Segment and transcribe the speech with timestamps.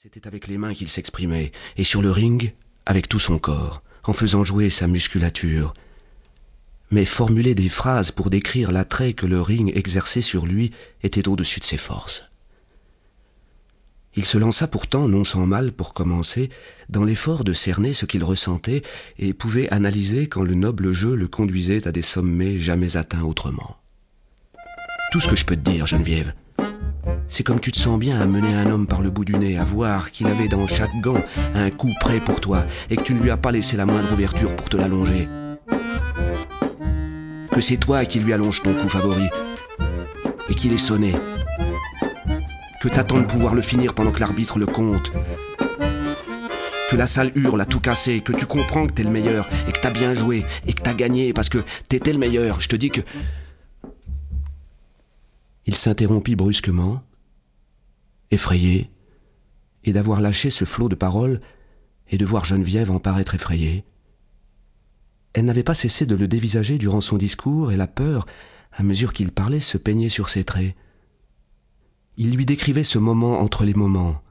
[0.00, 2.54] C'était avec les mains qu'il s'exprimait, et sur le ring,
[2.86, 5.74] avec tout son corps, en faisant jouer sa musculature.
[6.92, 10.70] Mais formuler des phrases pour décrire l'attrait que le ring exerçait sur lui
[11.02, 12.30] était au-dessus de ses forces.
[14.14, 16.48] Il se lança pourtant, non sans mal pour commencer,
[16.88, 18.82] dans l'effort de cerner ce qu'il ressentait
[19.18, 23.78] et pouvait analyser quand le noble jeu le conduisait à des sommets jamais atteints autrement.
[25.10, 26.34] Tout ce que je peux te dire, Geneviève,
[27.28, 29.58] c'est comme tu te sens bien à mener un homme par le bout du nez,
[29.58, 31.22] à voir qu'il avait dans chaque gant
[31.54, 34.12] un coup prêt pour toi, et que tu ne lui as pas laissé la moindre
[34.12, 35.28] ouverture pour te l'allonger.
[37.52, 39.28] Que c'est toi qui lui allonge ton coup favori,
[40.48, 41.12] et qu'il est sonné.
[42.80, 45.12] Que t'attends de pouvoir le finir pendant que l'arbitre le compte.
[46.90, 49.72] Que la salle hurle à tout casser, que tu comprends que t'es le meilleur, et
[49.72, 52.60] que t'as bien joué, et que t'as gagné, parce que t'étais le meilleur.
[52.62, 53.02] Je te dis que...
[55.66, 57.02] Il s'interrompit brusquement,
[58.30, 58.90] effrayé,
[59.84, 61.40] et d'avoir lâché ce flot de paroles,
[62.10, 63.84] et de voir Geneviève en paraître effrayée.
[65.34, 68.26] Elle n'avait pas cessé de le dévisager durant son discours, et la peur,
[68.72, 70.74] à mesure qu'il parlait, se peignait sur ses traits.
[72.16, 74.22] Il lui décrivait ce moment entre les moments,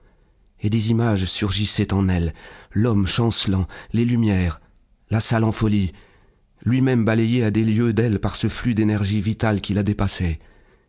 [0.60, 2.34] et des images surgissaient en elle,
[2.72, 4.60] l'homme chancelant, les lumières,
[5.10, 5.94] la salle en folie,
[6.64, 10.40] lui-même balayé à des lieues d'elle par ce flux d'énergie vitale qui la dépassait,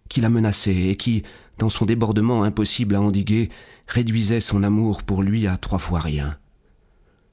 [0.09, 1.23] qui la menaçait et qui,
[1.59, 3.51] dans son débordement impossible à endiguer,
[3.87, 6.39] réduisait son amour pour lui à trois fois rien.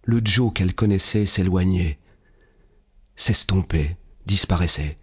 [0.03, 1.99] Le Joe qu'elle connaissait s'éloignait,
[3.15, 4.97] s'estompait, disparaissait.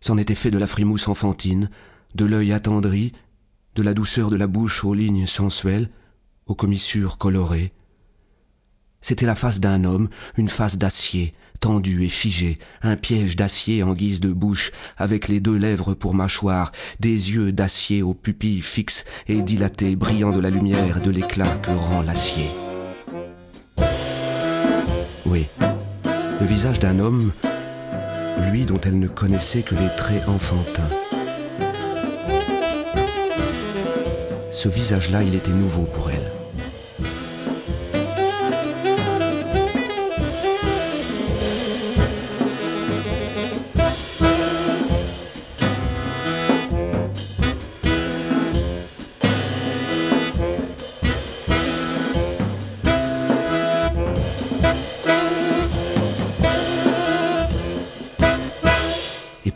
[0.00, 1.70] C'en était fait de la frimousse enfantine,
[2.14, 3.12] de l'œil attendri,
[3.74, 5.90] de la douceur de la bouche aux lignes sensuelles,
[6.46, 7.72] aux commissures colorées.
[9.00, 13.92] C'était la face d'un homme, une face d'acier, tendu et figé, un piège d'acier en
[13.92, 19.04] guise de bouche, avec les deux lèvres pour mâchoire, des yeux d'acier aux pupilles fixes
[19.28, 22.46] et dilatés, brillant de la lumière et de l'éclat que rend l'acier.
[25.26, 25.46] Oui,
[26.40, 27.32] le visage d'un homme,
[28.50, 30.90] lui dont elle ne connaissait que les traits enfantins.
[34.50, 36.39] Ce visage-là, il était nouveau pour elle.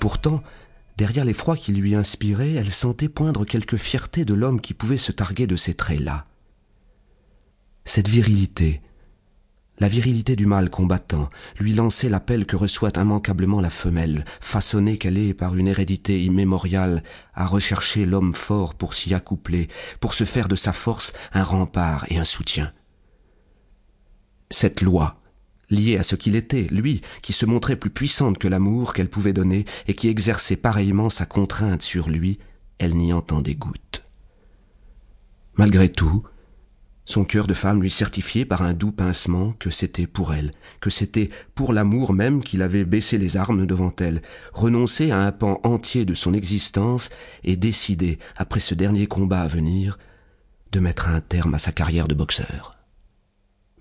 [0.04, 0.42] Pourtant,
[0.98, 5.12] derrière l'effroi qui lui inspirait, elle sentait poindre quelque fierté de l'homme qui pouvait se
[5.12, 6.26] targuer de ces traits-là.
[7.86, 8.82] Cette virilité,
[9.78, 15.16] la virilité du mâle combattant, lui lançait l'appel que reçoit immanquablement la femelle, façonnée qu'elle
[15.16, 19.68] est par une hérédité immémoriale à rechercher l'homme fort pour s'y accoupler,
[20.00, 22.74] pour se faire de sa force un rempart et un soutien.
[24.50, 25.18] Cette loi,
[25.74, 29.32] liée à ce qu'il était, lui, qui se montrait plus puissante que l'amour qu'elle pouvait
[29.32, 32.38] donner et qui exerçait pareillement sa contrainte sur lui,
[32.78, 34.02] elle n'y entendait goutte.
[35.56, 36.24] Malgré tout,
[37.06, 40.88] son cœur de femme lui certifiait par un doux pincement que c'était pour elle, que
[40.88, 44.22] c'était pour l'amour même qu'il avait baissé les armes devant elle,
[44.54, 47.10] renoncé à un pan entier de son existence
[47.44, 49.98] et décidé, après ce dernier combat à venir,
[50.72, 52.74] de mettre un terme à sa carrière de boxeur.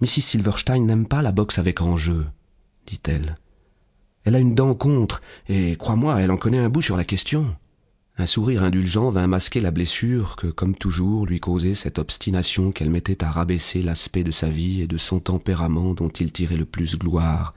[0.03, 0.19] Mrs.
[0.19, 2.25] Silverstein n'aime pas la boxe avec enjeu,
[2.88, 3.38] dit-elle.
[4.25, 7.56] Elle a une dent contre, et crois-moi, elle en connaît un bout sur la question.
[8.18, 12.90] Un sourire indulgent vint masquer la blessure que, comme toujours, lui causait cette obstination qu'elle
[12.90, 16.66] mettait à rabaisser l'aspect de sa vie et de son tempérament dont il tirait le
[16.66, 17.53] plus gloire.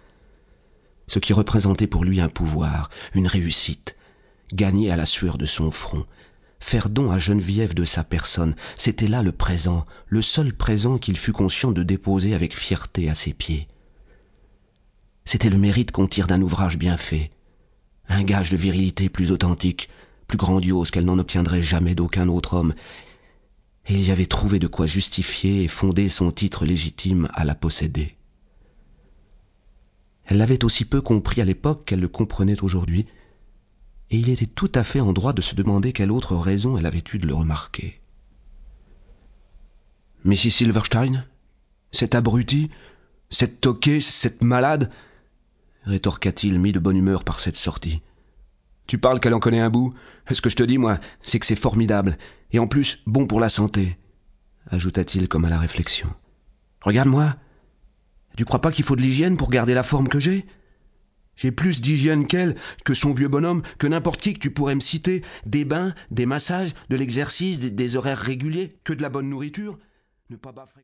[1.09, 3.97] Ce qui représentait pour lui un pouvoir, une réussite,
[4.55, 6.07] gagner à la sueur de son front,
[6.59, 11.17] faire don à Geneviève de sa personne, c'était là le présent, le seul présent qu'il
[11.17, 13.69] fut conscient de déposer avec fierté à ses pieds.
[15.25, 17.31] C'était le mérite qu'on tire d'un ouvrage bien fait,
[18.09, 19.89] un gage de virilité plus authentique,
[20.27, 22.75] plus grandiose qu'elle n'en obtiendrait jamais d'aucun autre homme,
[23.89, 27.55] et il y avait trouvé de quoi justifier et fonder son titre légitime à la
[27.55, 28.17] posséder.
[30.25, 33.07] Elle l'avait aussi peu compris à l'époque qu'elle le comprenait aujourd'hui,
[34.11, 36.87] et il était tout à fait en droit de se demander quelle autre raison elle
[36.87, 38.01] avait eue de le remarquer.
[40.25, 40.51] Mrs.
[40.51, 41.25] Silverstein
[41.91, 42.71] Cette abrutie
[43.31, 44.91] Cette toquée Cette malade
[45.85, 48.03] rétorqua-t-il mis de bonne humeur par cette sortie.
[48.87, 49.95] Tu parles qu'elle en connaît un bout.
[50.31, 52.19] Ce que je te dis, moi, c'est que c'est formidable,
[52.53, 53.97] et en plus bon pour la santé,
[54.71, 56.09] ajouta-t-il comme à la réflexion.
[56.83, 57.37] Regarde-moi.
[58.37, 60.45] Tu crois pas qu'il faut de l'hygiène pour garder la forme que j'ai?
[61.37, 64.81] J'ai plus d'hygiène qu'elle, que son vieux bonhomme, que n'importe qui que tu pourrais me
[64.81, 65.23] citer.
[65.45, 69.79] Des bains, des massages, de l'exercice, des, horaires réguliers, que de la bonne nourriture.
[70.31, 70.75] ne pas baffrer